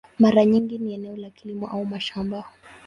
Mara 0.19 0.45
nyingi 0.45 0.77
ni 0.77 0.93
eneo 0.93 1.17
la 1.17 1.29
kilimo 1.29 1.67
au 1.67 1.85
mashamba. 1.85 2.45